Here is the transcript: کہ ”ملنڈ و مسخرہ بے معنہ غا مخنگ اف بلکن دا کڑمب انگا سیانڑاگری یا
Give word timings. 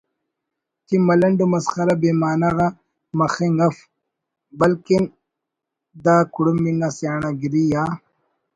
کہ 0.87 0.95
”ملنڈ 1.07 1.39
و 1.43 1.45
مسخرہ 1.53 1.95
بے 2.01 2.11
معنہ 2.21 2.49
غا 2.55 2.67
مخنگ 3.19 3.59
اف 3.67 3.75
بلکن 4.59 5.03
دا 6.03 6.15
کڑمب 6.33 6.65
انگا 6.69 6.89
سیانڑاگری 6.97 7.63
یا 7.71 7.83